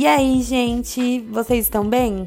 E 0.00 0.06
aí, 0.06 0.40
gente, 0.40 1.20
vocês 1.26 1.66
estão 1.66 1.86
bem? 1.86 2.26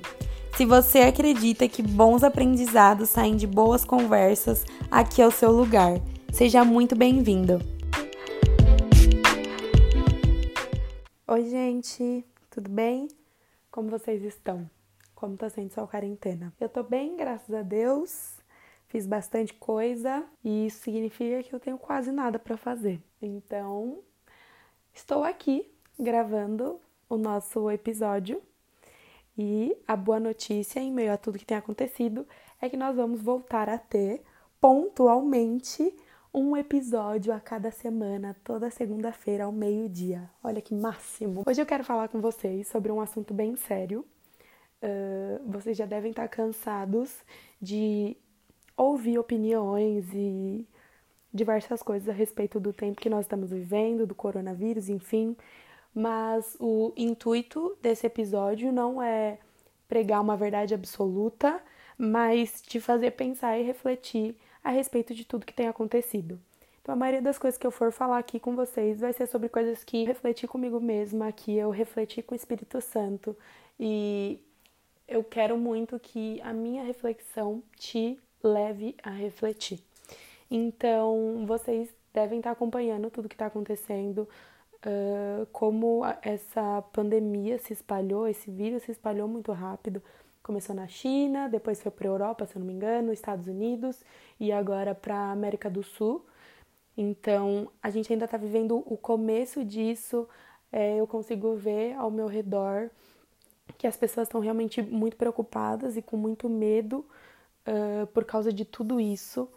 Se 0.56 0.64
você 0.64 1.00
acredita 1.00 1.68
que 1.68 1.82
bons 1.82 2.24
aprendizados 2.24 3.10
saem 3.10 3.36
de 3.36 3.48
boas 3.48 3.84
conversas, 3.84 4.64
aqui 4.92 5.24
é 5.24 5.26
o 5.26 5.32
seu 5.32 5.52
lugar. 5.52 5.94
Seja 6.32 6.64
muito 6.64 6.96
bem-vindo. 6.96 7.58
Oi, 11.28 11.50
gente, 11.50 12.24
tudo 12.52 12.70
bem? 12.70 13.08
Como 13.72 13.90
vocês 13.90 14.22
estão? 14.24 14.70
Como 15.16 15.36
tá 15.36 15.50
sendo 15.50 15.74
sua 15.74 15.88
quarentena? 15.88 16.54
Eu 16.60 16.70
tô 16.70 16.84
bem, 16.84 17.18
graças 17.18 17.56
a 17.56 17.64
Deus. 17.64 18.36
Fiz 18.86 19.08
bastante 19.08 19.52
coisa 19.52 20.24
e 20.46 20.68
isso 20.68 20.84
significa 20.84 21.42
que 21.42 21.56
eu 21.56 21.60
tenho 21.60 21.80
quase 21.80 22.12
nada 22.12 22.38
para 22.38 22.56
fazer. 22.56 23.02
Então, 23.20 23.98
estou 24.94 25.24
aqui 25.24 25.74
gravando 25.98 26.80
o 27.10 27.18
nosso 27.18 27.70
episódio 27.70 28.42
e 29.38 29.76
a 29.88 29.96
boa 29.96 30.20
notícia, 30.20 30.80
em 30.80 30.92
meio 30.92 31.12
a 31.12 31.18
tudo 31.18 31.40
que 31.40 31.46
tem 31.46 31.58
acontecido, 31.58 32.28
é 32.62 32.70
que 32.70 32.78
nós 32.78 32.96
vamos 32.96 33.22
voltar 33.22 33.68
a 33.68 33.78
ter 33.78 34.22
pontualmente 34.62 35.96
um 36.34 36.58
episódio 36.58 37.34
a 37.34 37.40
cada 37.40 37.70
semana, 37.70 38.36
toda 38.44 38.70
segunda-feira 38.72 39.46
ao 39.46 39.52
meio-dia. 39.52 40.30
Olha 40.44 40.62
que 40.62 40.74
máximo! 40.74 41.44
Hoje 41.46 41.62
eu 41.62 41.66
quero 41.66 41.84
falar 41.84 42.08
com 42.08 42.20
vocês 42.20 42.68
sobre 42.68 42.92
um 42.92 43.00
assunto 43.00 43.34
bem 43.34 43.56
sério. 43.56 44.06
Uh, 44.82 45.52
vocês 45.52 45.78
já 45.78 45.86
devem 45.86 46.12
estar 46.12 46.28
cansados 46.28 47.16
de 47.62 48.18
ouvir 48.76 49.18
opiniões 49.18 50.06
e 50.14 50.68
diversas 51.34 51.82
coisas 51.82 52.10
a 52.10 52.14
respeito 52.14 52.60
do 52.60 52.74
tempo 52.74 53.02
que 53.02 53.10
nós 53.10 53.26
estamos 53.26 53.52
vivendo, 53.52 54.06
do 54.06 54.16
coronavírus, 54.16 54.90
enfim. 54.90 55.36
Mas 55.94 56.58
o 56.60 56.92
intuito 56.98 57.78
desse 57.82 58.08
episódio 58.08 58.72
não 58.72 59.02
é 59.02 59.38
pregar 59.88 60.22
uma 60.22 60.36
verdade 60.36 60.74
absoluta, 60.74 61.62
mas 61.98 62.62
te 62.62 62.80
fazer 62.80 63.12
pensar 63.12 63.58
e 63.60 63.64
refletir 63.64 64.36
a 64.64 64.72
respeito 64.72 65.14
de 65.14 65.26
tudo 65.26 65.46
que 65.46 65.54
tem 65.54 65.68
acontecido. 65.68 66.40
Então, 66.82 66.94
a 66.94 66.98
maioria 66.98 67.22
das 67.22 67.38
coisas 67.38 67.58
que 67.58 67.66
eu 67.66 67.72
for 67.72 67.92
falar 67.92 68.18
aqui 68.18 68.40
com 68.40 68.56
vocês 68.56 69.00
vai 69.00 69.14
ser 69.14 69.28
sobre 69.28 69.48
coisas 69.48 69.84
que 69.84 70.04
refleti 70.04 70.48
comigo 70.48 70.82
mesma, 70.82 71.32
que 71.32 71.56
eu 71.56 71.70
refleti 71.70 72.22
com 72.22 72.34
o 72.34 72.36
Espírito 72.36 72.82
Santo. 72.82 73.38
E 73.80 74.40
eu 75.08 75.24
quero 75.24 75.58
muito 75.58 75.98
que 75.98 76.42
a 76.42 76.52
minha 76.52 76.84
reflexão 76.84 77.64
te 77.78 78.20
leve 78.44 78.96
a 79.02 79.12
refletir. 79.12 79.80
Então, 80.52 81.46
vocês 81.48 81.90
devem 82.14 82.40
estar 82.40 82.52
acompanhando 82.52 83.10
tudo 83.10 83.30
que 83.30 83.36
está 83.36 83.46
acontecendo, 83.46 84.28
uh, 84.86 85.46
como 85.52 86.02
essa 86.22 86.82
pandemia 86.94 87.58
se 87.58 87.74
espalhou, 87.74 88.28
esse 88.28 88.50
vírus 88.52 88.84
se 88.84 88.92
espalhou 88.92 89.28
muito 89.28 89.52
rápido. 89.52 90.02
Começou 90.42 90.76
na 90.76 90.88
China, 90.88 91.48
depois 91.48 91.82
foi 91.82 91.92
para 91.92 92.08
a 92.08 92.12
Europa, 92.12 92.46
se 92.46 92.56
eu 92.56 92.60
não 92.60 92.68
me 92.68 92.74
engano, 92.74 93.14
Estados 93.14 93.48
Unidos 93.48 94.04
e 94.40 94.52
agora 94.52 94.94
para 94.94 95.16
a 95.16 95.32
América 95.32 95.70
do 95.70 95.82
Sul. 95.82 96.26
Então, 96.98 97.72
a 97.82 97.90
gente 97.90 98.12
ainda 98.12 98.26
está 98.26 98.38
vivendo 98.38 98.84
o 98.86 98.98
começo 98.98 99.64
disso. 99.64 100.28
É, 100.72 101.00
eu 101.00 101.08
consigo 101.08 101.56
ver 101.56 101.96
ao 101.96 102.12
meu 102.12 102.28
redor 102.28 102.90
que 103.78 103.88
as 103.88 103.98
pessoas 103.98 104.28
estão 104.28 104.42
realmente 104.42 104.82
muito 104.82 105.16
preocupadas 105.18 105.98
e 105.98 106.02
com 106.02 106.18
muito 106.18 106.50
medo 106.50 107.06
uh, 107.68 108.06
por 108.08 108.26
causa 108.26 108.52
de 108.52 108.66
tudo 108.66 109.00
isso. 109.00 109.50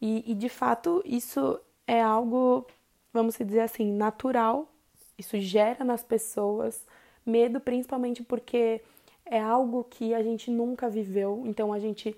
E, 0.00 0.30
e, 0.30 0.34
de 0.34 0.48
fato, 0.48 1.02
isso 1.04 1.60
é 1.86 2.00
algo, 2.00 2.66
vamos 3.12 3.36
dizer 3.36 3.60
assim, 3.60 3.92
natural. 3.92 4.70
Isso 5.18 5.38
gera 5.38 5.84
nas 5.84 6.02
pessoas 6.02 6.86
medo, 7.24 7.60
principalmente 7.60 8.22
porque 8.22 8.80
é 9.26 9.40
algo 9.40 9.84
que 9.84 10.14
a 10.14 10.22
gente 10.22 10.50
nunca 10.50 10.88
viveu, 10.88 11.42
então 11.46 11.72
a 11.72 11.78
gente 11.78 12.16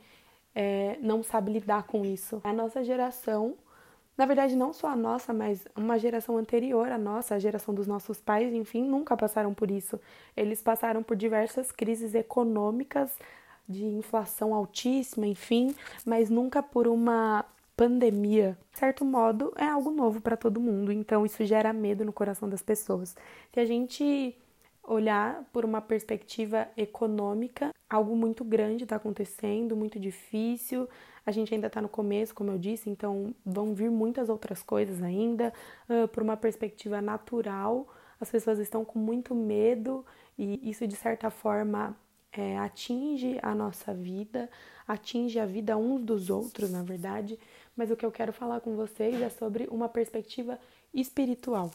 é, 0.55 0.97
não 1.01 1.23
sabe 1.23 1.53
lidar 1.53 1.85
com 1.85 2.05
isso. 2.05 2.41
A 2.43 2.53
nossa 2.53 2.83
geração, 2.83 3.55
na 4.17 4.25
verdade, 4.25 4.57
não 4.57 4.73
só 4.73 4.89
a 4.89 4.97
nossa, 4.97 5.33
mas 5.33 5.67
uma 5.77 5.99
geração 5.99 6.39
anterior 6.39 6.91
à 6.91 6.97
nossa, 6.97 7.35
a 7.35 7.39
geração 7.39 7.75
dos 7.75 7.87
nossos 7.87 8.21
pais, 8.21 8.53
enfim, 8.55 8.83
nunca 8.85 9.17
passaram 9.17 9.53
por 9.53 9.71
isso. 9.71 10.01
Eles 10.37 10.63
passaram 10.63 11.03
por 11.03 11.17
diversas 11.17 11.71
crises 11.71 12.15
econômicas, 12.15 13.11
de 13.69 13.85
inflação 13.85 14.55
altíssima, 14.55 15.27
enfim, 15.27 15.75
mas 16.05 16.29
nunca 16.29 16.63
por 16.63 16.89
uma 16.89 17.45
pandemia. 17.77 18.59
De 18.73 18.79
certo 18.79 19.05
modo, 19.05 19.53
é 19.57 19.65
algo 19.65 19.91
novo 19.91 20.21
para 20.21 20.37
todo 20.37 20.61
mundo, 20.61 20.93
então 20.93 21.25
isso 21.25 21.45
gera 21.45 21.73
medo 21.73 22.05
no 22.05 22.13
coração 22.13 22.49
das 22.49 22.63
pessoas. 22.63 23.17
Se 23.53 23.61
a 23.61 23.65
gente 23.65 24.37
olhar 24.83 25.45
por 25.53 25.65
uma 25.65 25.81
perspectiva 25.81 26.69
econômica, 26.77 27.71
algo 27.89 28.17
muito 28.17 28.45
grande 28.45 28.85
está 28.85 28.97
acontecendo, 28.97 29.77
muito 29.77 29.99
difícil. 29.99 30.89
A 31.25 31.31
gente 31.31 31.55
ainda 31.55 31.69
está 31.69 31.81
no 31.81 31.89
começo, 31.89 32.35
como 32.35 32.51
eu 32.51 32.59
disse, 32.59 32.91
então 32.91 33.35
vão 33.45 33.75
vir 33.75 33.91
muitas 33.91 34.29
outras 34.29 34.63
coisas 34.63 35.03
ainda. 35.03 35.53
Uh, 35.89 36.09
por 36.09 36.23
uma 36.23 36.37
perspectiva 36.37 37.01
natural, 37.01 37.87
as 38.21 38.31
pessoas 38.31 38.59
estão 38.59 38.85
com 38.85 38.99
muito 38.99 39.35
medo 39.35 40.05
e 40.37 40.69
isso 40.69 40.87
de 40.87 40.97
certa 40.97 41.31
forma 41.31 41.97
é, 42.33 42.59
atinge 42.59 43.39
a 43.43 43.55
nossa 43.55 43.93
vida, 43.93 44.49
atinge 44.89 45.39
a 45.39 45.47
vida 45.47 45.77
uns 45.77 46.03
dos 46.03 46.31
outros, 46.31 46.71
na 46.71 46.83
verdade. 46.83 47.39
Mas 47.77 47.91
o 47.91 47.97
que 47.97 48.05
eu 48.05 48.13
quero 48.13 48.33
falar 48.33 48.61
com 48.61 48.77
vocês 48.77 49.21
é 49.21 49.29
sobre 49.31 49.67
uma 49.71 49.89
perspectiva 49.89 50.59
espiritual, 50.93 51.71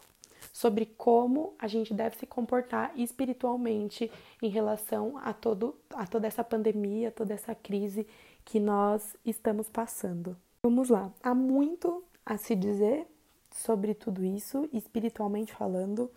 sobre 0.54 0.86
como 0.86 1.56
a 1.58 1.68
gente 1.68 1.94
deve 1.94 2.18
se 2.18 2.26
comportar 2.26 2.92
espiritualmente 2.96 4.12
em 4.42 4.50
relação 4.50 5.18
a, 5.18 5.34
todo, 5.34 5.76
a 5.94 6.06
toda 6.06 6.28
essa 6.28 6.44
pandemia, 6.44 7.12
toda 7.12 7.34
essa 7.34 7.56
crise 7.56 8.06
que 8.46 8.60
nós 8.60 9.16
estamos 9.26 9.70
passando. 9.70 10.38
Vamos 10.64 10.90
lá, 10.90 11.12
há 11.24 11.34
muito 11.34 12.04
a 12.26 12.38
se 12.38 12.56
dizer 12.56 13.08
sobre 13.52 13.94
tudo 13.94 14.24
isso, 14.24 14.70
espiritualmente 14.72 15.54
falando. 15.54 16.12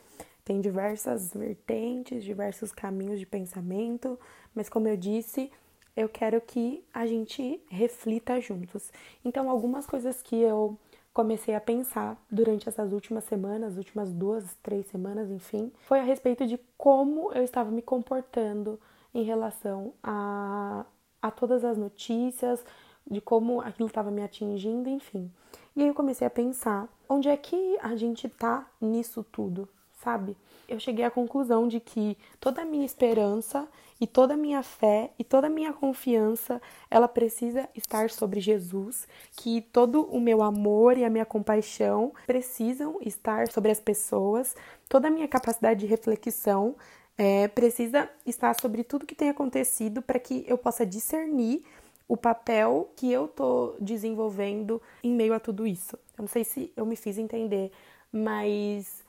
Tem 0.44 0.60
diversas 0.60 1.32
vertentes, 1.32 2.24
diversos 2.24 2.72
caminhos 2.72 3.18
de 3.18 3.26
pensamento, 3.26 4.18
mas 4.54 4.68
como 4.68 4.88
eu 4.88 4.96
disse, 4.96 5.50
eu 5.96 6.08
quero 6.08 6.40
que 6.40 6.84
a 6.92 7.06
gente 7.06 7.60
reflita 7.68 8.40
juntos. 8.40 8.90
Então, 9.24 9.50
algumas 9.50 9.86
coisas 9.86 10.22
que 10.22 10.36
eu 10.36 10.78
comecei 11.12 11.54
a 11.54 11.60
pensar 11.60 12.16
durante 12.30 12.68
essas 12.68 12.92
últimas 12.92 13.24
semanas, 13.24 13.76
últimas 13.76 14.12
duas, 14.12 14.56
três 14.62 14.86
semanas, 14.86 15.30
enfim, 15.30 15.72
foi 15.86 15.98
a 16.00 16.04
respeito 16.04 16.46
de 16.46 16.58
como 16.78 17.32
eu 17.32 17.42
estava 17.42 17.70
me 17.70 17.82
comportando 17.82 18.80
em 19.12 19.22
relação 19.24 19.92
a, 20.02 20.84
a 21.20 21.30
todas 21.30 21.64
as 21.64 21.76
notícias, 21.76 22.64
de 23.10 23.20
como 23.20 23.60
aquilo 23.60 23.88
estava 23.88 24.10
me 24.10 24.22
atingindo, 24.22 24.88
enfim. 24.88 25.30
E 25.74 25.82
aí 25.82 25.88
eu 25.88 25.94
comecei 25.94 26.26
a 26.26 26.30
pensar 26.30 26.88
onde 27.08 27.28
é 27.28 27.36
que 27.36 27.76
a 27.80 27.96
gente 27.96 28.28
tá 28.28 28.68
nisso 28.80 29.24
tudo, 29.24 29.68
sabe? 30.02 30.36
Eu 30.68 30.78
cheguei 30.78 31.04
à 31.04 31.10
conclusão 31.10 31.66
de 31.66 31.80
que 31.80 32.16
toda 32.38 32.62
a 32.62 32.64
minha 32.64 32.86
esperança 32.86 33.68
e 34.00 34.06
toda 34.06 34.34
a 34.34 34.36
minha 34.36 34.62
fé 34.62 35.10
e 35.18 35.24
toda 35.24 35.48
a 35.48 35.50
minha 35.50 35.72
confiança, 35.72 36.60
ela 36.90 37.06
precisa 37.06 37.68
estar 37.74 38.08
sobre 38.08 38.40
Jesus, 38.40 39.06
que 39.36 39.60
todo 39.60 40.04
o 40.04 40.20
meu 40.20 40.42
amor 40.42 40.96
e 40.96 41.04
a 41.04 41.10
minha 41.10 41.26
compaixão 41.26 42.12
precisam 42.26 42.98
estar 43.02 43.50
sobre 43.50 43.70
as 43.70 43.80
pessoas, 43.80 44.56
toda 44.88 45.08
a 45.08 45.10
minha 45.10 45.28
capacidade 45.28 45.80
de 45.80 45.86
reflexão 45.86 46.76
é, 47.18 47.48
precisa 47.48 48.08
estar 48.24 48.58
sobre 48.58 48.82
tudo 48.82 49.04
que 49.04 49.14
tem 49.14 49.28
acontecido 49.28 50.00
para 50.00 50.18
que 50.18 50.44
eu 50.48 50.56
possa 50.56 50.86
discernir 50.86 51.62
o 52.08 52.16
papel 52.16 52.90
que 52.96 53.12
eu 53.12 53.28
tô 53.28 53.74
desenvolvendo 53.78 54.80
em 55.04 55.12
meio 55.12 55.34
a 55.34 55.38
tudo 55.38 55.66
isso. 55.66 55.96
Eu 56.16 56.22
não 56.22 56.26
sei 56.26 56.44
se 56.44 56.72
eu 56.74 56.86
me 56.86 56.96
fiz 56.96 57.18
entender, 57.18 57.70
mas 58.10 59.04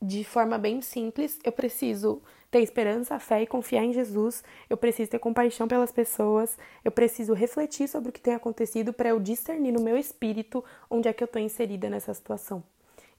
de 0.00 0.24
forma 0.24 0.58
bem 0.58 0.80
simples, 0.80 1.38
eu 1.44 1.52
preciso 1.52 2.22
ter 2.50 2.60
esperança, 2.60 3.18
fé 3.18 3.42
e 3.42 3.46
confiar 3.46 3.82
em 3.82 3.92
Jesus. 3.92 4.44
Eu 4.68 4.76
preciso 4.76 5.10
ter 5.10 5.18
compaixão 5.18 5.66
pelas 5.66 5.90
pessoas. 5.90 6.58
Eu 6.84 6.92
preciso 6.92 7.32
refletir 7.32 7.88
sobre 7.88 8.10
o 8.10 8.12
que 8.12 8.20
tem 8.20 8.34
acontecido 8.34 8.92
para 8.92 9.08
eu 9.08 9.18
discernir 9.18 9.72
no 9.72 9.82
meu 9.82 9.96
espírito 9.96 10.62
onde 10.90 11.08
é 11.08 11.12
que 11.12 11.22
eu 11.22 11.26
estou 11.26 11.40
inserida 11.40 11.88
nessa 11.88 12.12
situação. 12.12 12.62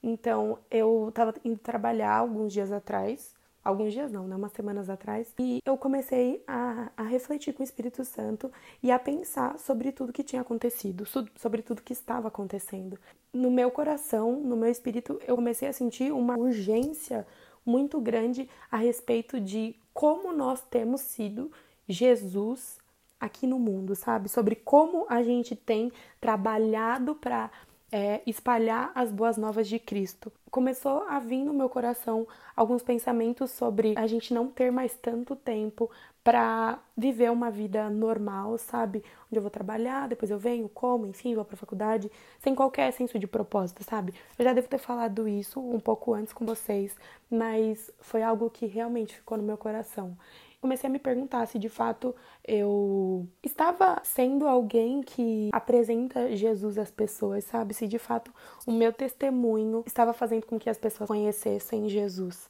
Então, 0.02 0.58
eu 0.70 1.08
estava 1.08 1.34
indo 1.44 1.58
trabalhar 1.58 2.14
alguns 2.14 2.52
dias 2.52 2.70
atrás 2.70 3.33
alguns 3.64 3.92
dias 3.92 4.12
não, 4.12 4.28
né? 4.28 4.36
Umas 4.36 4.52
semanas 4.52 4.90
atrás. 4.90 5.32
E 5.38 5.60
eu 5.64 5.76
comecei 5.78 6.42
a, 6.46 6.90
a 6.96 7.02
refletir 7.02 7.54
com 7.54 7.62
o 7.62 7.64
Espírito 7.64 8.04
Santo 8.04 8.52
e 8.82 8.90
a 8.90 8.98
pensar 8.98 9.58
sobre 9.58 9.90
tudo 9.90 10.12
que 10.12 10.22
tinha 10.22 10.42
acontecido, 10.42 11.04
sobre 11.36 11.62
tudo 11.62 11.82
que 11.82 11.92
estava 11.92 12.28
acontecendo. 12.28 12.98
No 13.32 13.50
meu 13.50 13.70
coração, 13.70 14.38
no 14.40 14.56
meu 14.56 14.70
espírito, 14.70 15.18
eu 15.26 15.34
comecei 15.34 15.66
a 15.66 15.72
sentir 15.72 16.12
uma 16.12 16.36
urgência 16.36 17.26
muito 17.64 18.00
grande 18.00 18.48
a 18.70 18.76
respeito 18.76 19.40
de 19.40 19.74
como 19.92 20.32
nós 20.32 20.60
temos 20.60 21.00
sido 21.00 21.50
Jesus 21.88 22.78
aqui 23.18 23.46
no 23.46 23.58
mundo, 23.58 23.94
sabe? 23.94 24.28
Sobre 24.28 24.54
como 24.54 25.06
a 25.08 25.22
gente 25.22 25.56
tem 25.56 25.90
trabalhado 26.20 27.14
para 27.14 27.50
é, 27.90 28.20
espalhar 28.26 28.92
as 28.94 29.10
boas 29.10 29.36
novas 29.36 29.68
de 29.68 29.78
Cristo. 29.78 30.32
Começou 30.54 31.02
a 31.08 31.18
vir 31.18 31.44
no 31.44 31.52
meu 31.52 31.68
coração 31.68 32.28
alguns 32.54 32.80
pensamentos 32.80 33.50
sobre 33.50 33.92
a 33.96 34.06
gente 34.06 34.32
não 34.32 34.46
ter 34.46 34.70
mais 34.70 34.94
tanto 34.94 35.34
tempo 35.34 35.90
para 36.22 36.78
viver 36.96 37.28
uma 37.32 37.50
vida 37.50 37.90
normal, 37.90 38.56
sabe? 38.56 39.02
Onde 39.26 39.36
eu 39.36 39.42
vou 39.42 39.50
trabalhar, 39.50 40.06
depois 40.06 40.30
eu 40.30 40.38
venho, 40.38 40.68
como, 40.68 41.08
enfim, 41.08 41.34
vou 41.34 41.44
para 41.44 41.56
faculdade, 41.56 42.08
sem 42.38 42.54
qualquer 42.54 42.92
senso 42.92 43.18
de 43.18 43.26
propósito, 43.26 43.82
sabe? 43.82 44.14
Eu 44.38 44.44
já 44.44 44.52
devo 44.52 44.68
ter 44.68 44.78
falado 44.78 45.26
isso 45.26 45.58
um 45.58 45.80
pouco 45.80 46.14
antes 46.14 46.32
com 46.32 46.46
vocês, 46.46 46.96
mas 47.28 47.90
foi 47.98 48.22
algo 48.22 48.48
que 48.48 48.64
realmente 48.64 49.16
ficou 49.16 49.36
no 49.36 49.42
meu 49.42 49.58
coração 49.58 50.16
comecei 50.64 50.88
a 50.88 50.90
me 50.90 50.98
perguntar 50.98 51.44
se 51.44 51.58
de 51.58 51.68
fato 51.68 52.16
eu 52.42 53.28
estava 53.42 54.00
sendo 54.02 54.48
alguém 54.48 55.02
que 55.02 55.50
apresenta 55.52 56.34
Jesus 56.34 56.78
às 56.78 56.90
pessoas, 56.90 57.44
sabe? 57.44 57.74
Se 57.74 57.86
de 57.86 57.98
fato 57.98 58.32
o 58.66 58.72
meu 58.72 58.90
testemunho 58.90 59.84
estava 59.86 60.14
fazendo 60.14 60.46
com 60.46 60.58
que 60.58 60.70
as 60.70 60.78
pessoas 60.78 61.06
conhecessem 61.06 61.86
Jesus. 61.86 62.48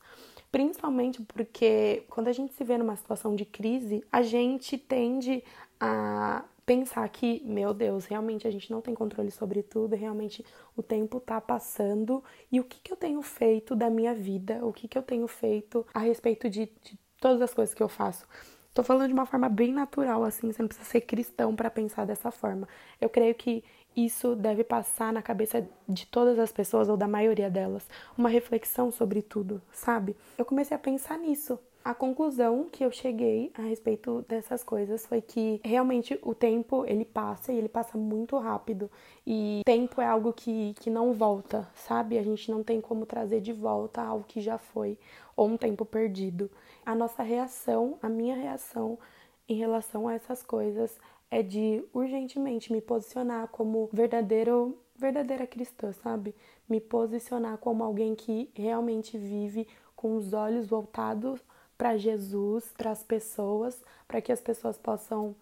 Principalmente 0.53 1.21
porque 1.23 2.05
quando 2.09 2.29
a 2.29 2.33
gente 2.33 2.55
se 2.55 2.63
vê 2.63 2.79
numa 2.79 2.95
situação 2.95 3.35
de 3.35 3.45
crise, 3.45 4.05
a 4.13 4.23
gente 4.23 4.79
tende 4.79 5.43
a 5.81 6.45
pensar 6.65 7.09
que, 7.09 7.43
meu 7.45 7.75
Deus, 7.75 8.05
realmente 8.07 8.47
a 8.47 8.51
gente 8.51 8.71
não 8.71 8.81
tem 8.81 8.95
controle 8.95 9.33
sobre 9.33 9.61
tudo, 9.61 9.97
realmente 9.97 10.45
o 10.77 10.85
tempo 10.85 11.19
tá 11.19 11.41
passando 11.41 12.23
e 12.51 12.61
o 12.61 12.65
que, 12.65 12.81
que 12.81 12.93
eu 12.93 12.97
tenho 12.97 13.21
feito 13.23 13.75
da 13.75 13.91
minha 13.91 14.15
vida, 14.15 14.65
o 14.65 14.73
que, 14.73 14.87
que 14.87 14.97
eu 14.97 15.03
tenho 15.03 15.27
feito 15.27 15.85
a 15.93 15.99
respeito 15.99 16.49
de, 16.49 16.71
de 16.81 16.97
todas 17.25 17.41
as 17.41 17.55
coisas 17.55 17.75
que 17.75 17.83
eu 17.83 17.89
faço. 17.89 18.27
Tô 18.75 18.83
falando 18.83 19.07
de 19.07 19.15
uma 19.15 19.25
forma 19.25 19.49
bem 19.49 19.73
natural, 19.73 20.25
assim, 20.25 20.53
você 20.53 20.61
não 20.61 20.69
precisa 20.69 20.87
ser 20.87 21.01
cristão 21.01 21.57
para 21.57 21.71
pensar 21.71 22.05
dessa 22.05 22.31
forma. 22.31 22.69
Eu 23.01 23.09
creio 23.09 23.35
que 23.35 23.65
isso 23.97 24.37
deve 24.37 24.63
passar 24.63 25.11
na 25.11 25.23
cabeça 25.23 25.67
de 25.89 26.07
todas 26.07 26.39
as 26.39 26.53
pessoas, 26.53 26.87
ou 26.87 26.99
da 26.99 27.09
maioria 27.09 27.49
delas, 27.49 27.89
uma 28.19 28.29
reflexão 28.29 28.91
sobre 28.91 29.23
tudo, 29.23 29.63
sabe? 29.73 30.15
Eu 30.37 30.45
comecei 30.45 30.77
a 30.77 30.79
pensar 30.79 31.17
nisso. 31.17 31.59
A 31.85 31.93
conclusão 31.93 32.67
que 32.73 32.83
eu 32.83 32.91
cheguei 32.91 33.53
a 33.53 33.61
respeito 33.61 34.25
dessas 34.27 34.65
coisas 34.65 35.05
foi 35.05 35.21
que 35.21 35.61
realmente 35.63 36.19
o 36.23 36.35
tempo 36.35 36.83
ele 36.87 37.05
passa 37.05 37.53
e 37.53 37.59
ele 37.59 37.69
passa 37.69 37.99
muito 37.99 38.39
rápido. 38.39 38.91
E 39.27 39.61
tempo 39.67 40.01
é 40.01 40.07
algo 40.07 40.33
que, 40.33 40.73
que 40.81 40.89
não 40.89 41.13
volta, 41.13 41.69
sabe? 41.75 42.17
A 42.17 42.23
gente 42.23 42.51
não 42.51 42.65
tem 42.65 42.81
como 42.81 43.05
trazer 43.05 43.43
de 43.43 43.53
volta 43.53 44.01
algo 44.01 44.25
que 44.27 44.41
já 44.41 44.57
foi 44.57 44.99
ou 45.37 45.47
um 45.47 45.59
tempo 45.59 45.85
perdido 45.85 46.51
a 46.87 46.95
nossa 46.95 47.23
reação, 47.23 47.99
a 48.01 48.09
minha 48.09 48.35
reação 48.35 48.99
em 49.47 49.55
relação 49.55 50.09
a 50.09 50.15
essas 50.15 50.43
coisas 50.43 50.99
é 51.31 51.43
de 51.43 51.85
urgentemente 51.93 52.73
me 52.73 52.81
posicionar 52.81 53.49
como 53.49 53.91
verdadeiro 53.93 54.79
verdadeira 54.97 55.47
cristã, 55.47 55.93
sabe? 55.93 56.35
Me 56.67 56.81
posicionar 56.81 57.59
como 57.59 57.85
alguém 57.85 58.15
que 58.15 58.49
realmente 58.55 59.19
vive 59.19 59.69
com 59.95 60.17
os 60.17 60.33
olhos 60.33 60.67
voltados 60.67 61.45
para 61.77 61.97
Jesus, 61.97 62.73
para 62.77 62.91
as 62.91 63.03
pessoas, 63.03 63.83
para 64.07 64.21
que 64.21 64.33
as 64.33 64.41
pessoas 64.41 64.79
possam 64.79 65.35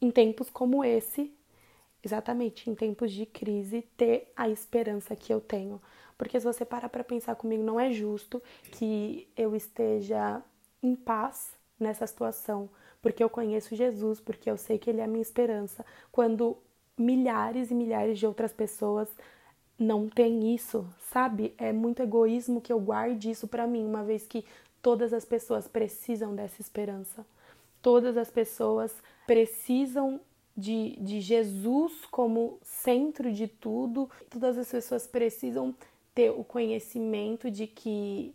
em 0.00 0.10
tempos 0.10 0.50
como 0.50 0.84
esse, 0.84 1.32
exatamente 2.02 2.68
em 2.68 2.74
tempos 2.74 3.10
de 3.10 3.26
crise, 3.26 3.82
ter 3.96 4.30
a 4.36 4.48
esperança 4.48 5.16
que 5.16 5.32
eu 5.32 5.40
tenho. 5.40 5.80
Porque 6.16 6.38
se 6.38 6.46
você 6.46 6.64
parar 6.64 6.88
para 6.88 7.02
pensar 7.02 7.34
comigo, 7.34 7.62
não 7.62 7.80
é 7.80 7.90
justo 7.90 8.42
que 8.72 9.28
eu 9.36 9.56
esteja 9.56 10.42
em 10.82 10.94
paz 10.94 11.52
nessa 11.78 12.06
situação, 12.06 12.68
porque 13.02 13.22
eu 13.22 13.28
conheço 13.28 13.74
Jesus, 13.74 14.20
porque 14.20 14.50
eu 14.50 14.56
sei 14.56 14.78
que 14.78 14.90
Ele 14.90 15.00
é 15.00 15.04
a 15.04 15.08
minha 15.08 15.22
esperança. 15.22 15.84
Quando 16.12 16.56
milhares 16.96 17.70
e 17.70 17.74
milhares 17.74 18.18
de 18.18 18.26
outras 18.26 18.52
pessoas 18.52 19.08
não 19.78 20.08
têm 20.08 20.54
isso, 20.54 20.86
sabe? 21.10 21.54
É 21.58 21.72
muito 21.72 22.02
egoísmo 22.02 22.60
que 22.60 22.72
eu 22.72 22.80
guarde 22.80 23.30
isso 23.30 23.48
para 23.48 23.66
mim, 23.66 23.84
uma 23.84 24.04
vez 24.04 24.26
que 24.26 24.44
todas 24.80 25.12
as 25.12 25.24
pessoas 25.24 25.66
precisam 25.66 26.34
dessa 26.34 26.60
esperança. 26.60 27.26
Todas 27.82 28.16
as 28.16 28.30
pessoas 28.30 28.94
precisam 29.26 30.20
de, 30.56 30.96
de 31.00 31.20
Jesus 31.20 32.04
como 32.10 32.58
centro 32.62 33.32
de 33.32 33.48
tudo. 33.48 34.08
Todas 34.30 34.56
as 34.56 34.70
pessoas 34.70 35.06
precisam 35.06 35.74
ter 36.14 36.30
o 36.30 36.44
conhecimento 36.44 37.50
de 37.50 37.66
que 37.66 38.34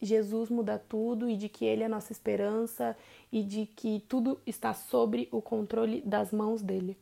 Jesus 0.00 0.48
muda 0.50 0.78
tudo 0.78 1.28
e 1.28 1.36
de 1.36 1.48
que 1.48 1.64
Ele 1.64 1.82
é 1.82 1.88
nossa 1.88 2.12
esperança 2.12 2.96
e 3.32 3.42
de 3.42 3.66
que 3.66 4.04
tudo 4.08 4.40
está 4.46 4.72
sobre 4.74 5.28
o 5.32 5.42
controle 5.42 6.02
das 6.02 6.32
mãos 6.32 6.62
dele. 6.62 6.96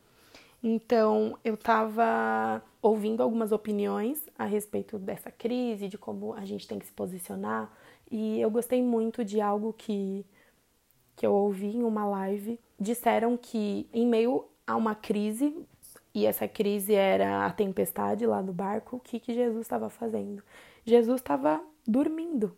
Então, 0.69 1.39
eu 1.45 1.55
estava 1.55 2.61
ouvindo 2.83 3.23
algumas 3.23 3.53
opiniões 3.53 4.29
a 4.37 4.45
respeito 4.45 4.99
dessa 4.99 5.31
crise, 5.31 5.87
de 5.87 5.97
como 5.97 6.35
a 6.35 6.45
gente 6.45 6.67
tem 6.67 6.77
que 6.77 6.87
se 6.87 6.93
posicionar, 6.93 7.73
e 8.11 8.41
eu 8.41 8.51
gostei 8.51 8.83
muito 8.83 9.25
de 9.25 9.41
algo 9.41 9.73
que, 9.73 10.27
que 11.15 11.25
eu 11.25 11.33
ouvi 11.33 11.69
em 11.69 11.85
uma 11.85 12.05
live. 12.05 12.59
Disseram 12.81 13.37
que, 13.37 13.89
em 13.93 14.05
meio 14.05 14.45
a 14.67 14.75
uma 14.75 14.97
crise, 14.97 15.57
e 16.13 16.27
essa 16.27 16.49
crise 16.49 16.95
era 16.95 17.47
a 17.47 17.53
tempestade 17.53 18.27
lá 18.27 18.43
do 18.43 18.53
barco, 18.53 18.97
o 18.97 19.01
que, 19.01 19.21
que 19.21 19.35
Jesus 19.35 19.61
estava 19.61 19.89
fazendo? 19.89 20.43
Jesus 20.85 21.21
estava 21.21 21.63
dormindo, 21.87 22.57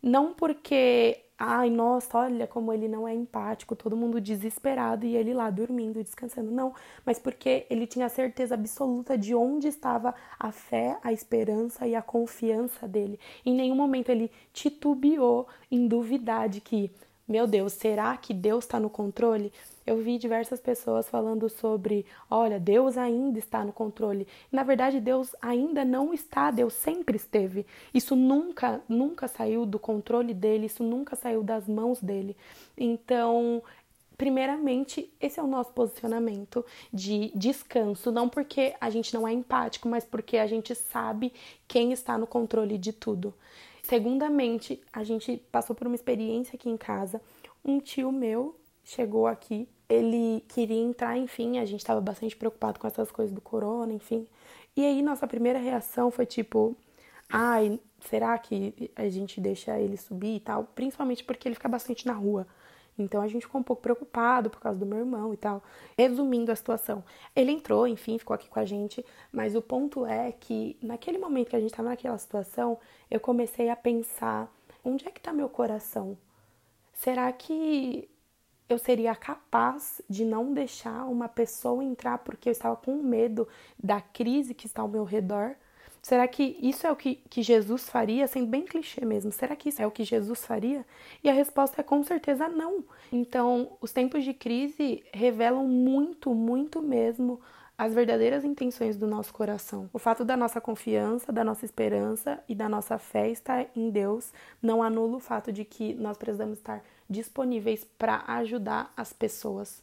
não 0.00 0.32
porque, 0.32 1.23
ai, 1.38 1.68
nossa, 1.70 2.18
olha 2.18 2.46
como 2.46 2.72
ele 2.72 2.88
não 2.88 3.06
é 3.06 3.14
empático, 3.14 3.74
todo 3.76 3.96
mundo 3.96 4.20
desesperado 4.20 5.04
e 5.04 5.16
ele 5.16 5.34
lá 5.34 5.50
dormindo, 5.50 6.02
descansando. 6.02 6.50
Não, 6.50 6.74
mas 7.04 7.18
porque 7.18 7.66
ele 7.68 7.86
tinha 7.86 8.08
certeza 8.08 8.54
absoluta 8.54 9.18
de 9.18 9.34
onde 9.34 9.68
estava 9.68 10.14
a 10.38 10.52
fé, 10.52 10.98
a 11.02 11.12
esperança 11.12 11.86
e 11.86 11.94
a 11.94 12.02
confiança 12.02 12.86
dele. 12.86 13.18
Em 13.44 13.54
nenhum 13.54 13.76
momento 13.76 14.10
ele 14.10 14.30
titubeou 14.52 15.46
em 15.70 15.86
duvidar 15.88 16.48
de 16.48 16.60
que, 16.60 16.90
meu 17.26 17.46
Deus, 17.46 17.72
será 17.72 18.16
que 18.18 18.34
Deus 18.34 18.64
está 18.64 18.78
no 18.78 18.90
controle? 18.90 19.50
Eu 19.86 19.98
vi 19.98 20.18
diversas 20.18 20.60
pessoas 20.60 21.08
falando 21.08 21.48
sobre, 21.48 22.04
olha, 22.30 22.60
Deus 22.60 22.98
ainda 22.98 23.38
está 23.38 23.64
no 23.64 23.72
controle. 23.72 24.26
Na 24.52 24.62
verdade, 24.62 25.00
Deus 25.00 25.34
ainda 25.40 25.84
não 25.84 26.12
está, 26.12 26.50
Deus 26.50 26.74
sempre 26.74 27.16
esteve. 27.16 27.66
Isso 27.94 28.14
nunca, 28.14 28.82
nunca 28.88 29.26
saiu 29.26 29.64
do 29.64 29.78
controle 29.78 30.34
dele, 30.34 30.66
isso 30.66 30.82
nunca 30.82 31.16
saiu 31.16 31.42
das 31.42 31.66
mãos 31.66 32.00
dele. 32.00 32.36
Então, 32.76 33.62
primeiramente, 34.18 35.10
esse 35.18 35.40
é 35.40 35.42
o 35.42 35.46
nosso 35.46 35.72
posicionamento 35.72 36.64
de 36.92 37.32
descanso, 37.34 38.12
não 38.12 38.28
porque 38.28 38.74
a 38.80 38.90
gente 38.90 39.14
não 39.14 39.26
é 39.26 39.32
empático, 39.32 39.88
mas 39.88 40.04
porque 40.04 40.36
a 40.36 40.46
gente 40.46 40.74
sabe 40.74 41.32
quem 41.66 41.92
está 41.92 42.18
no 42.18 42.26
controle 42.26 42.76
de 42.76 42.92
tudo. 42.92 43.34
Segundamente, 43.84 44.82
a 44.92 45.04
gente 45.04 45.36
passou 45.52 45.76
por 45.76 45.86
uma 45.86 45.94
experiência 45.94 46.56
aqui 46.56 46.68
em 46.68 46.76
casa. 46.76 47.20
Um 47.64 47.78
tio 47.78 48.10
meu 48.10 48.58
chegou 48.82 49.26
aqui 49.26 49.68
ele 49.88 50.42
queria 50.48 50.80
entrar, 50.80 51.16
enfim, 51.16 51.58
a 51.58 51.64
gente 51.64 51.80
estava 51.80 52.00
bastante 52.00 52.36
preocupado 52.36 52.78
com 52.78 52.86
essas 52.86 53.10
coisas 53.10 53.34
do 53.34 53.40
corona, 53.40 53.92
enfim. 53.92 54.26
E 54.76 54.84
aí 54.84 55.02
nossa 55.02 55.26
primeira 55.26 55.58
reação 55.58 56.10
foi 56.10 56.26
tipo, 56.26 56.76
ai, 57.28 57.78
será 58.00 58.36
que 58.38 58.90
a 58.96 59.08
gente 59.08 59.40
deixa 59.40 59.78
ele 59.78 59.96
subir 59.96 60.36
e 60.36 60.40
tal? 60.40 60.64
Principalmente 60.74 61.22
porque 61.24 61.46
ele 61.46 61.54
fica 61.54 61.68
bastante 61.68 62.06
na 62.06 62.12
rua. 62.12 62.46
Então 62.98 63.20
a 63.20 63.26
gente 63.26 63.42
ficou 63.42 63.60
um 63.60 63.64
pouco 63.64 63.82
preocupado 63.82 64.48
por 64.48 64.60
causa 64.60 64.78
do 64.78 64.86
meu 64.86 64.98
irmão 64.98 65.34
e 65.34 65.36
tal. 65.36 65.62
Resumindo 65.98 66.52
a 66.52 66.56
situação, 66.56 67.04
ele 67.34 67.50
entrou, 67.50 67.86
enfim, 67.86 68.18
ficou 68.18 68.34
aqui 68.34 68.48
com 68.48 68.60
a 68.60 68.64
gente, 68.64 69.04
mas 69.32 69.54
o 69.56 69.62
ponto 69.62 70.06
é 70.06 70.32
que 70.32 70.76
naquele 70.82 71.18
momento 71.18 71.50
que 71.50 71.56
a 71.56 71.60
gente 71.60 71.70
estava 71.70 71.88
naquela 71.88 72.18
situação, 72.18 72.78
eu 73.10 73.18
comecei 73.20 73.68
a 73.68 73.76
pensar: 73.76 74.52
onde 74.84 75.06
é 75.06 75.10
que 75.10 75.18
está 75.18 75.32
meu 75.32 75.48
coração? 75.48 76.16
Será 76.92 77.30
que 77.32 78.08
eu 78.68 78.78
seria 78.78 79.14
capaz 79.14 80.00
de 80.08 80.24
não 80.24 80.52
deixar 80.52 81.04
uma 81.06 81.28
pessoa 81.28 81.84
entrar 81.84 82.18
porque 82.18 82.48
eu 82.48 82.52
estava 82.52 82.76
com 82.76 82.94
medo 83.02 83.46
da 83.82 84.00
crise 84.00 84.54
que 84.54 84.66
está 84.66 84.82
ao 84.82 84.88
meu 84.88 85.04
redor? 85.04 85.56
Será 86.04 86.28
que 86.28 86.58
isso 86.60 86.86
é 86.86 86.92
o 86.92 86.96
que, 86.96 87.14
que 87.30 87.42
Jesus 87.42 87.88
faria? 87.88 88.26
Sendo 88.26 88.46
bem 88.46 88.66
clichê 88.66 89.06
mesmo, 89.06 89.32
será 89.32 89.56
que 89.56 89.70
isso 89.70 89.80
é 89.80 89.86
o 89.86 89.90
que 89.90 90.04
Jesus 90.04 90.44
faria? 90.44 90.84
E 91.22 91.30
a 91.30 91.32
resposta 91.32 91.80
é 91.80 91.82
com 91.82 92.04
certeza 92.04 92.46
não. 92.46 92.84
Então, 93.10 93.70
os 93.80 93.90
tempos 93.90 94.22
de 94.22 94.34
crise 94.34 95.02
revelam 95.14 95.66
muito, 95.66 96.34
muito 96.34 96.82
mesmo 96.82 97.40
as 97.78 97.94
verdadeiras 97.94 98.44
intenções 98.44 98.98
do 98.98 99.06
nosso 99.06 99.32
coração. 99.32 99.88
O 99.94 99.98
fato 99.98 100.26
da 100.26 100.36
nossa 100.36 100.60
confiança, 100.60 101.32
da 101.32 101.42
nossa 101.42 101.64
esperança 101.64 102.38
e 102.46 102.54
da 102.54 102.68
nossa 102.68 102.98
fé 102.98 103.30
estar 103.30 103.66
em 103.74 103.88
Deus 103.88 104.30
não 104.60 104.82
anula 104.82 105.16
o 105.16 105.20
fato 105.20 105.50
de 105.50 105.64
que 105.64 105.94
nós 105.94 106.18
precisamos 106.18 106.58
estar 106.58 106.84
disponíveis 107.08 107.82
para 107.96 108.24
ajudar 108.26 108.92
as 108.94 109.10
pessoas. 109.14 109.82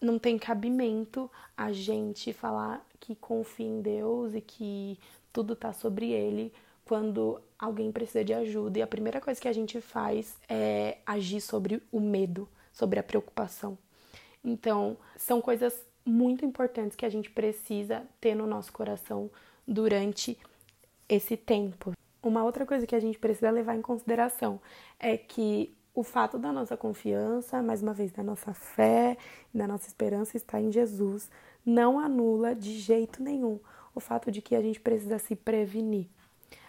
Não 0.00 0.16
tem 0.16 0.38
cabimento 0.38 1.28
a 1.56 1.72
gente 1.72 2.32
falar 2.32 2.86
que 3.00 3.16
confia 3.16 3.66
em 3.66 3.80
Deus 3.80 4.32
e 4.34 4.40
que 4.40 4.98
tudo 5.36 5.52
está 5.52 5.70
sobre 5.70 6.12
Ele 6.12 6.50
quando 6.82 7.38
alguém 7.58 7.92
precisa 7.92 8.24
de 8.24 8.32
ajuda. 8.32 8.78
E 8.78 8.82
a 8.82 8.86
primeira 8.86 9.20
coisa 9.20 9.38
que 9.38 9.46
a 9.48 9.52
gente 9.52 9.82
faz 9.82 10.34
é 10.48 10.96
agir 11.04 11.42
sobre 11.42 11.82
o 11.92 12.00
medo, 12.00 12.48
sobre 12.72 12.98
a 12.98 13.02
preocupação. 13.02 13.76
Então, 14.42 14.96
são 15.14 15.42
coisas 15.42 15.78
muito 16.06 16.42
importantes 16.42 16.96
que 16.96 17.04
a 17.04 17.10
gente 17.10 17.28
precisa 17.28 18.02
ter 18.18 18.34
no 18.34 18.46
nosso 18.46 18.72
coração 18.72 19.30
durante 19.68 20.38
esse 21.06 21.36
tempo. 21.36 21.92
uma 22.22 22.42
outra 22.42 22.64
coisa 22.64 22.86
que 22.86 22.94
a 22.94 23.00
gente 23.00 23.18
precisa 23.18 23.50
levar 23.50 23.76
em 23.76 23.82
consideração 23.82 24.58
é 24.98 25.16
que 25.16 25.72
o 25.94 26.02
fato 26.02 26.38
da 26.38 26.50
nossa 26.50 26.76
confiança, 26.76 27.62
mais 27.62 27.82
uma 27.82 27.92
vez, 27.92 28.10
da 28.10 28.22
nossa 28.22 28.54
fé, 28.54 29.16
da 29.54 29.68
nossa 29.68 29.86
esperança 29.86 30.36
estar 30.36 30.60
em 30.60 30.72
Jesus, 30.72 31.30
não 31.64 32.00
anula 32.00 32.54
de 32.54 32.78
jeito 32.78 33.22
nenhum 33.22 33.60
o 33.96 34.00
fato 34.00 34.30
de 34.30 34.40
que 34.40 34.54
a 34.54 34.60
gente 34.60 34.78
precisa 34.78 35.18
se 35.18 35.34
prevenir. 35.34 36.06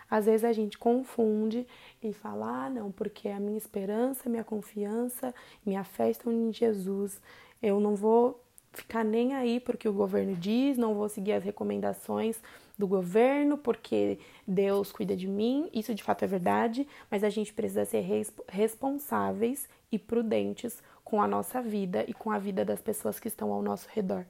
Às 0.10 0.26
vezes 0.26 0.46
a 0.46 0.54
gente 0.54 0.78
confunde 0.78 1.68
e 2.02 2.14
fala, 2.14 2.66
ah, 2.66 2.70
não, 2.70 2.92
porque 2.92 3.28
a 3.28 3.40
minha 3.40 3.58
esperança, 3.58 4.30
minha 4.30 4.44
confiança, 4.44 5.36
minha 5.66 5.84
fé 5.84 6.10
estão 6.10 6.32
em 6.32 6.52
Jesus. 6.54 7.22
Eu 7.62 7.80
não 7.80 7.96
vou 7.96 8.42
ficar 8.72 9.04
nem 9.04 9.34
aí 9.34 9.60
porque 9.60 9.90
o 9.90 9.94
governo 9.94 10.36
diz, 10.36 10.78
não 10.78 10.96
vou 10.96 11.10
seguir 11.10 11.34
as 11.34 11.44
recomendações 11.44 12.40
do 12.78 12.88
governo 12.88 13.58
porque 13.58 14.20
Deus 14.48 14.94
cuida 14.94 15.16
de 15.16 15.28
mim. 15.28 15.70
Isso 15.74 15.94
de 15.94 16.04
fato 16.04 16.24
é 16.24 16.28
verdade, 16.28 16.88
mas 17.12 17.24
a 17.24 17.30
gente 17.30 17.54
precisa 17.54 17.84
ser 17.84 18.06
responsáveis 18.48 19.68
e 19.92 20.00
prudentes 20.00 20.82
com 21.04 21.22
a 21.22 21.28
nossa 21.28 21.62
vida 21.62 22.06
e 22.08 22.14
com 22.14 22.32
a 22.32 22.40
vida 22.40 22.64
das 22.64 22.82
pessoas 22.82 23.20
que 23.20 23.28
estão 23.28 23.52
ao 23.52 23.62
nosso 23.62 23.90
redor. 23.92 24.26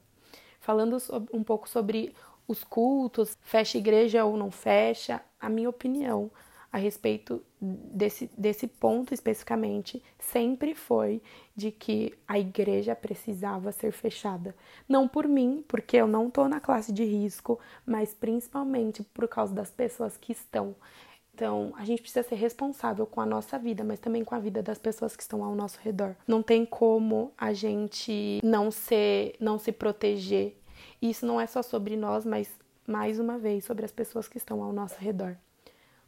Falando 0.60 0.96
um 1.32 1.44
pouco 1.44 1.68
sobre 1.68 2.14
os 2.48 2.64
cultos, 2.64 3.36
fecha 3.42 3.78
igreja 3.78 4.24
ou 4.24 4.36
não 4.36 4.50
fecha, 4.50 5.20
a 5.38 5.48
minha 5.48 5.68
opinião 5.68 6.30
a 6.70 6.76
respeito 6.76 7.42
desse, 7.60 8.30
desse 8.36 8.66
ponto 8.66 9.14
especificamente 9.14 10.02
sempre 10.18 10.74
foi 10.74 11.22
de 11.56 11.70
que 11.70 12.12
a 12.26 12.38
igreja 12.38 12.94
precisava 12.94 13.72
ser 13.72 13.90
fechada. 13.90 14.54
Não 14.88 15.08
por 15.08 15.26
mim, 15.26 15.64
porque 15.66 15.96
eu 15.96 16.06
não 16.06 16.28
estou 16.28 16.48
na 16.48 16.60
classe 16.60 16.92
de 16.92 17.04
risco, 17.04 17.58
mas 17.86 18.12
principalmente 18.12 19.02
por 19.02 19.26
causa 19.26 19.54
das 19.54 19.70
pessoas 19.70 20.16
que 20.16 20.32
estão. 20.32 20.74
Então, 21.38 21.72
a 21.76 21.84
gente 21.84 22.02
precisa 22.02 22.28
ser 22.28 22.34
responsável 22.34 23.06
com 23.06 23.20
a 23.20 23.26
nossa 23.26 23.56
vida, 23.60 23.84
mas 23.84 24.00
também 24.00 24.24
com 24.24 24.34
a 24.34 24.40
vida 24.40 24.60
das 24.60 24.76
pessoas 24.76 25.14
que 25.14 25.22
estão 25.22 25.44
ao 25.44 25.54
nosso 25.54 25.78
redor. 25.80 26.16
Não 26.26 26.42
tem 26.42 26.66
como 26.66 27.32
a 27.38 27.52
gente 27.52 28.40
não 28.42 28.72
ser, 28.72 29.36
não 29.38 29.56
se 29.56 29.70
proteger. 29.70 30.57
Isso 31.00 31.24
não 31.24 31.40
é 31.40 31.46
só 31.46 31.62
sobre 31.62 31.96
nós, 31.96 32.24
mas 32.24 32.50
mais 32.86 33.18
uma 33.18 33.38
vez 33.38 33.64
sobre 33.64 33.84
as 33.84 33.92
pessoas 33.92 34.26
que 34.26 34.38
estão 34.38 34.62
ao 34.62 34.72
nosso 34.72 34.98
redor. 34.98 35.36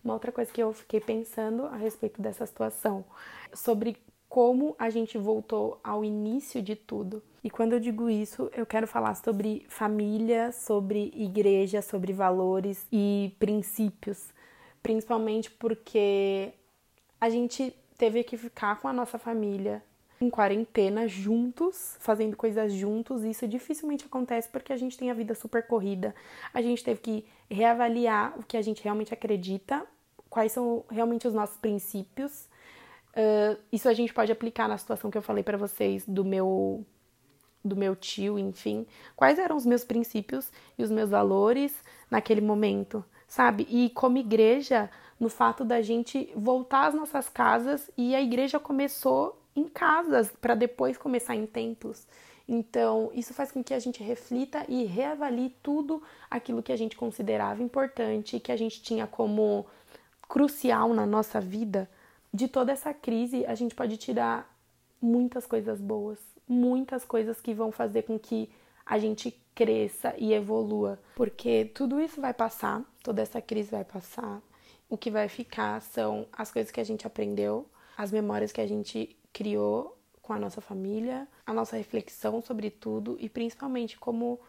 Uma 0.02 0.14
outra 0.14 0.32
coisa 0.32 0.50
que 0.50 0.62
eu 0.62 0.72
fiquei 0.72 1.00
pensando 1.00 1.66
a 1.66 1.76
respeito 1.76 2.22
dessa 2.22 2.46
situação, 2.46 3.04
sobre 3.52 3.96
como 4.28 4.74
a 4.78 4.88
gente 4.88 5.18
voltou 5.18 5.78
ao 5.84 6.04
início 6.04 6.62
de 6.62 6.74
tudo. 6.74 7.22
E 7.42 7.50
quando 7.50 7.72
eu 7.72 7.80
digo 7.80 8.08
isso, 8.08 8.50
eu 8.54 8.64
quero 8.64 8.86
falar 8.86 9.14
sobre 9.14 9.66
família, 9.68 10.52
sobre 10.52 11.12
igreja, 11.14 11.82
sobre 11.82 12.12
valores 12.12 12.86
e 12.90 13.34
princípios, 13.38 14.32
principalmente 14.82 15.50
porque 15.50 16.52
a 17.20 17.28
gente 17.28 17.74
teve 17.98 18.24
que 18.24 18.36
ficar 18.36 18.80
com 18.80 18.88
a 18.88 18.92
nossa 18.92 19.18
família 19.18 19.82
em 20.20 20.28
quarentena 20.28 21.08
juntos, 21.08 21.96
fazendo 21.98 22.36
coisas 22.36 22.72
juntos. 22.74 23.24
Isso 23.24 23.48
dificilmente 23.48 24.04
acontece 24.04 24.50
porque 24.50 24.72
a 24.72 24.76
gente 24.76 24.98
tem 24.98 25.10
a 25.10 25.14
vida 25.14 25.34
super 25.34 25.66
corrida. 25.66 26.14
A 26.52 26.60
gente 26.60 26.84
teve 26.84 27.00
que 27.00 27.24
reavaliar 27.50 28.38
o 28.38 28.42
que 28.42 28.56
a 28.56 28.62
gente 28.62 28.84
realmente 28.84 29.14
acredita, 29.14 29.86
quais 30.28 30.52
são 30.52 30.84
realmente 30.90 31.26
os 31.26 31.32
nossos 31.32 31.56
princípios. 31.56 32.48
Uh, 33.12 33.58
isso 33.72 33.88
a 33.88 33.94
gente 33.94 34.12
pode 34.12 34.30
aplicar 34.30 34.68
na 34.68 34.76
situação 34.76 35.10
que 35.10 35.16
eu 35.16 35.22
falei 35.22 35.42
para 35.42 35.56
vocês 35.56 36.04
do 36.06 36.24
meu 36.24 36.84
do 37.62 37.76
meu 37.76 37.94
tio, 37.94 38.38
enfim, 38.38 38.86
quais 39.14 39.38
eram 39.38 39.54
os 39.54 39.66
meus 39.66 39.84
princípios 39.84 40.50
e 40.78 40.82
os 40.82 40.90
meus 40.90 41.10
valores 41.10 41.74
naquele 42.10 42.40
momento, 42.40 43.04
sabe? 43.28 43.66
E 43.68 43.90
como 43.90 44.16
igreja, 44.16 44.90
no 45.18 45.28
fato 45.28 45.62
da 45.62 45.82
gente 45.82 46.32
voltar 46.34 46.86
às 46.86 46.94
nossas 46.94 47.28
casas 47.28 47.90
e 47.98 48.14
a 48.14 48.22
igreja 48.22 48.58
começou 48.58 49.39
em 49.54 49.68
casas 49.68 50.30
para 50.40 50.54
depois 50.54 50.96
começar 50.96 51.34
em 51.34 51.46
templos. 51.46 52.06
Então, 52.48 53.10
isso 53.14 53.32
faz 53.32 53.52
com 53.52 53.62
que 53.62 53.72
a 53.72 53.78
gente 53.78 54.02
reflita 54.02 54.64
e 54.68 54.84
reavalie 54.84 55.54
tudo 55.62 56.02
aquilo 56.28 56.62
que 56.62 56.72
a 56.72 56.76
gente 56.76 56.96
considerava 56.96 57.62
importante, 57.62 58.40
que 58.40 58.50
a 58.50 58.56
gente 58.56 58.82
tinha 58.82 59.06
como 59.06 59.66
crucial 60.28 60.92
na 60.92 61.06
nossa 61.06 61.40
vida. 61.40 61.88
De 62.32 62.48
toda 62.48 62.72
essa 62.72 62.92
crise, 62.92 63.46
a 63.46 63.54
gente 63.54 63.74
pode 63.74 63.96
tirar 63.96 64.52
muitas 65.00 65.46
coisas 65.46 65.80
boas, 65.80 66.18
muitas 66.48 67.04
coisas 67.04 67.40
que 67.40 67.54
vão 67.54 67.70
fazer 67.70 68.02
com 68.02 68.18
que 68.18 68.50
a 68.84 68.98
gente 68.98 69.30
cresça 69.54 70.14
e 70.18 70.32
evolua, 70.32 70.98
porque 71.14 71.70
tudo 71.74 72.00
isso 72.00 72.20
vai 72.20 72.34
passar, 72.34 72.82
toda 73.02 73.22
essa 73.22 73.40
crise 73.40 73.70
vai 73.70 73.84
passar. 73.84 74.42
O 74.88 74.96
que 74.96 75.10
vai 75.10 75.28
ficar 75.28 75.80
são 75.80 76.26
as 76.32 76.50
coisas 76.50 76.72
que 76.72 76.80
a 76.80 76.84
gente 76.84 77.06
aprendeu, 77.06 77.68
as 77.96 78.10
memórias 78.10 78.50
que 78.50 78.60
a 78.60 78.66
gente 78.66 79.16
criou 79.32 79.96
com 80.22 80.32
a 80.32 80.38
nossa 80.38 80.60
família, 80.60 81.26
a 81.44 81.52
nossa 81.52 81.76
reflexão 81.76 82.40
sobre 82.40 82.70
tudo 82.70 83.16
e 83.18 83.28
principalmente 83.28 83.98
como 83.98 84.40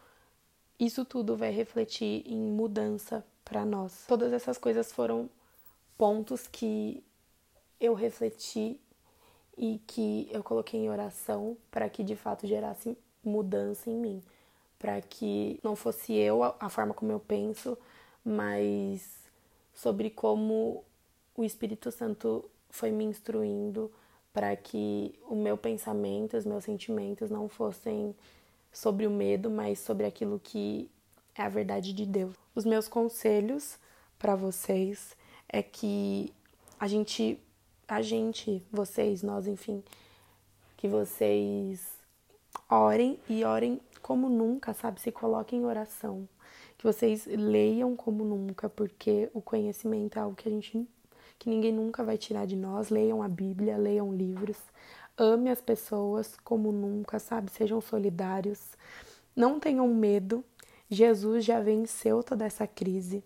isso 0.80 1.06
tudo 1.06 1.36
vai 1.36 1.52
refletir 1.52 2.24
em 2.26 2.40
mudança 2.40 3.26
para 3.44 3.66
nós. 3.66 4.06
Todas 4.08 4.34
essas 4.34 4.58
coisas 4.58 4.92
foram 4.92 5.30
pontos 5.98 6.48
que 6.48 7.04
eu 7.80 7.94
refleti 7.94 8.80
e 9.58 9.80
que 9.86 10.28
eu 10.32 10.44
coloquei 10.44 10.80
em 10.80 10.90
oração 10.90 11.58
para 11.70 11.90
que 11.90 12.04
de 12.04 12.16
fato 12.16 12.48
gerasse 12.48 12.98
mudança 13.24 13.90
em 13.90 13.96
mim, 13.96 14.24
para 14.80 15.02
que 15.02 15.60
não 15.64 15.76
fosse 15.76 16.14
eu 16.14 16.44
a 16.44 16.70
forma 16.70 16.94
como 16.94 17.12
eu 17.12 17.20
penso, 17.20 17.78
mas 18.24 19.20
sobre 19.74 20.10
como 20.10 20.84
o 21.36 21.44
Espírito 21.44 21.92
Santo 21.92 22.50
foi 22.70 22.92
me 22.92 23.04
instruindo 23.04 23.92
para 24.34 24.56
que 24.56 25.14
o 25.28 25.36
meu 25.36 25.58
pensamento, 25.58 26.38
os 26.38 26.46
meus 26.46 26.64
sentimentos 26.64 27.30
não 27.30 27.50
fossem 27.50 28.16
sobre 28.72 29.06
o 29.06 29.12
medo, 29.12 29.50
mas 29.50 29.80
sobre 29.80 30.06
aquilo 30.06 30.40
que 30.40 30.90
é 31.36 31.44
a 31.44 31.50
verdade 31.50 31.94
de 31.94 32.06
Deus. 32.06 32.36
Os 32.56 32.66
meus 32.66 32.88
conselhos 32.88 33.78
para 34.18 34.36
vocês 34.36 35.16
é 35.50 35.62
que 35.62 36.34
a 36.80 36.88
gente, 36.88 37.40
a 37.88 38.02
gente, 38.02 38.64
vocês, 38.72 39.22
nós, 39.22 39.48
enfim, 39.48 39.84
que 40.78 40.88
vocês 40.88 41.86
orem 42.70 43.20
e 43.30 43.44
orem 43.44 43.80
como 44.02 44.30
nunca, 44.30 44.74
sabe? 44.74 45.00
Se 45.00 45.12
coloquem 45.12 45.60
em 45.60 45.66
oração. 45.66 46.28
Que 46.78 46.84
vocês 46.84 47.28
leiam 47.28 47.96
como 47.96 48.24
nunca, 48.24 48.68
porque 48.68 49.30
o 49.34 49.42
conhecimento 49.42 50.18
é 50.18 50.22
algo 50.22 50.36
que 50.36 50.48
a 50.48 50.52
gente 50.52 50.88
que 51.42 51.50
ninguém 51.50 51.74
nunca 51.74 52.04
vai 52.04 52.20
tirar 52.20 52.46
de 52.46 52.56
nós. 52.56 52.92
Leiam 52.92 53.24
a 53.24 53.28
Bíblia, 53.28 53.76
leiam 53.76 54.14
livros, 54.14 54.58
ame 55.18 55.50
as 55.50 55.60
pessoas 55.60 56.38
como 56.44 56.72
nunca, 56.72 57.18
sabe? 57.18 57.50
Sejam 57.50 57.82
solidários, 57.82 58.60
não 59.36 59.60
tenham 59.60 59.88
medo. 59.88 60.46
Jesus 60.88 61.44
já 61.44 61.60
venceu 61.60 62.22
toda 62.22 62.46
essa 62.46 62.68
crise. 62.68 63.24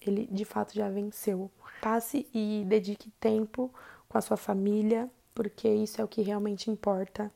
Ele 0.00 0.26
de 0.32 0.46
fato 0.46 0.74
já 0.74 0.88
venceu. 0.88 1.50
Passe 1.82 2.26
e 2.32 2.64
dedique 2.66 3.10
tempo 3.20 3.70
com 4.08 4.16
a 4.16 4.22
sua 4.22 4.38
família, 4.38 5.10
porque 5.34 5.68
isso 5.68 6.00
é 6.00 6.04
o 6.04 6.08
que 6.08 6.22
realmente 6.22 6.70
importa. 6.70 7.30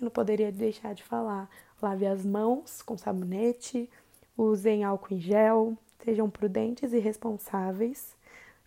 Eu 0.00 0.04
não 0.04 0.10
poderia 0.10 0.52
deixar 0.52 0.94
de 0.94 1.02
falar. 1.02 1.50
Lave 1.82 2.06
as 2.06 2.24
mãos 2.24 2.80
com 2.80 2.96
sabonete, 2.96 3.90
usem 4.36 4.84
álcool 4.84 5.14
em 5.14 5.20
gel, 5.20 5.76
sejam 6.04 6.30
prudentes 6.30 6.92
e 6.92 7.00
responsáveis. 7.00 8.16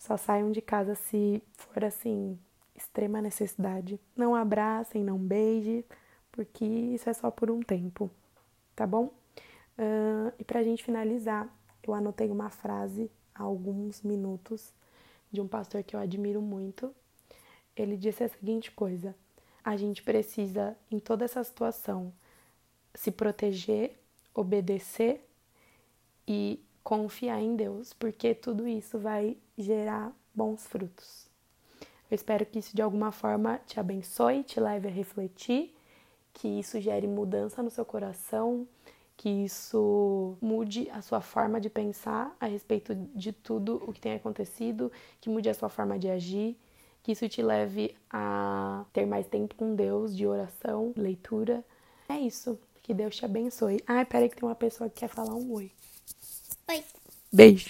Só 0.02 0.18
saiam 0.18 0.52
de 0.52 0.64
casa 0.64 0.96
se 0.96 1.44
for 1.54 1.86
assim, 1.86 2.36
extrema 2.76 3.22
necessidade. 3.22 4.00
Não 4.16 4.34
abracem, 4.34 5.04
não 5.04 5.20
beije, 5.20 5.86
porque 6.32 6.66
isso 6.66 7.08
é 7.08 7.14
só 7.14 7.30
por 7.30 7.52
um 7.52 7.62
tempo, 7.62 8.10
tá 8.76 8.88
bom? 8.88 9.14
Uh, 9.78 10.34
e 10.40 10.44
pra 10.44 10.64
gente 10.64 10.84
finalizar, 10.84 11.48
eu 11.84 11.94
anotei 11.94 12.32
uma 12.32 12.50
frase 12.50 13.12
há 13.36 13.44
alguns 13.44 14.02
minutos 14.02 14.74
de 15.32 15.40
um 15.40 15.48
pastor 15.48 15.84
que 15.84 15.96
eu 15.96 16.00
admiro 16.00 16.42
muito. 16.42 16.92
Ele 17.76 17.96
disse 17.96 18.24
a 18.24 18.30
seguinte 18.30 18.72
coisa: 18.72 19.16
a 19.64 19.78
gente 19.78 20.02
precisa, 20.02 20.76
em 20.90 20.98
toda 20.98 21.26
essa 21.26 21.44
situação, 21.44 22.12
se 22.96 23.12
proteger, 23.12 24.00
obedecer 24.34 25.24
e 26.28 26.60
confiar 26.84 27.42
em 27.42 27.56
Deus, 27.56 27.94
porque 27.94 28.34
tudo 28.34 28.68
isso 28.68 28.98
vai 28.98 29.38
gerar 29.58 30.12
bons 30.34 30.66
frutos. 30.68 31.30
Eu 32.10 32.16
espero 32.16 32.46
que 32.46 32.60
isso 32.60 32.76
de 32.76 32.82
alguma 32.82 33.12
forma 33.12 33.60
te 33.66 33.80
abençoe, 33.80 34.44
te 34.44 34.60
leve 34.60 34.88
a 34.88 34.92
refletir, 34.92 35.74
que 36.34 36.48
isso 36.48 36.80
gere 36.80 37.08
mudança 37.08 37.64
no 37.64 37.70
seu 37.70 37.86
coração, 37.86 38.68
que 39.16 39.30
isso 39.30 40.36
mude 40.42 40.90
a 40.90 41.02
sua 41.02 41.22
forma 41.22 41.62
de 41.62 41.70
pensar 41.70 42.36
a 42.40 42.48
respeito 42.48 42.96
de 42.96 43.32
tudo 43.32 43.82
o 43.88 43.94
que 43.94 44.02
tem 44.02 44.14
acontecido, 44.14 44.92
que 45.20 45.30
mude 45.30 45.48
a 45.48 45.54
sua 45.54 45.70
forma 45.70 46.00
de 46.00 46.10
agir, 46.10 46.58
que 47.04 47.12
isso 47.12 47.28
te 47.30 47.42
leve 47.42 47.96
a 48.10 48.84
ter 48.92 49.06
mais 49.06 49.28
tempo 49.28 49.56
com 49.56 49.76
Deus, 49.76 50.16
de 50.16 50.26
oração, 50.26 50.94
leitura. 50.98 51.64
É 52.10 52.20
isso. 52.20 52.60
Que 52.82 52.94
Deus 52.94 53.16
te 53.16 53.24
abençoe. 53.24 53.80
Ai, 53.88 54.06
peraí 54.06 54.28
que 54.28 54.36
tem 54.36 54.50
uma 54.50 54.56
pessoa 54.56 54.90
que 54.90 55.00
quer 55.00 55.08
falar 55.08 55.36
um 55.36 55.54
oi. 55.54 55.72
Oi. 56.72 56.84
Beijo. 57.32 57.70